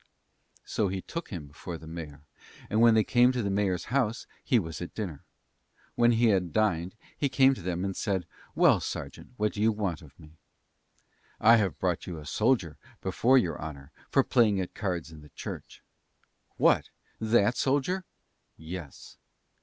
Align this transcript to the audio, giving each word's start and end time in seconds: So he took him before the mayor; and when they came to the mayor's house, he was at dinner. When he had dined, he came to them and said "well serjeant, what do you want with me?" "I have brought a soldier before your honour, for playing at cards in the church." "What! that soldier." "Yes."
So 0.65 0.87
he 0.87 1.03
took 1.03 1.29
him 1.29 1.45
before 1.45 1.77
the 1.77 1.85
mayor; 1.85 2.21
and 2.71 2.81
when 2.81 2.95
they 2.95 3.03
came 3.03 3.31
to 3.33 3.43
the 3.43 3.51
mayor's 3.51 3.85
house, 3.93 4.25
he 4.43 4.57
was 4.57 4.81
at 4.81 4.95
dinner. 4.95 5.23
When 5.93 6.13
he 6.13 6.29
had 6.29 6.51
dined, 6.51 6.95
he 7.15 7.29
came 7.29 7.53
to 7.53 7.61
them 7.61 7.85
and 7.85 7.95
said 7.95 8.25
"well 8.55 8.79
serjeant, 8.79 9.33
what 9.37 9.53
do 9.53 9.61
you 9.61 9.71
want 9.71 10.01
with 10.01 10.19
me?" 10.19 10.37
"I 11.39 11.57
have 11.57 11.77
brought 11.77 12.07
a 12.07 12.25
soldier 12.25 12.79
before 12.99 13.37
your 13.37 13.61
honour, 13.61 13.91
for 14.09 14.23
playing 14.23 14.59
at 14.59 14.73
cards 14.73 15.11
in 15.11 15.21
the 15.21 15.29
church." 15.29 15.83
"What! 16.57 16.89
that 17.19 17.55
soldier." 17.55 18.03
"Yes." 18.57 19.17